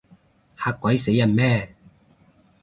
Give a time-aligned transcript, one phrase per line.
[0.55, 1.75] 嚇鬼死人咩？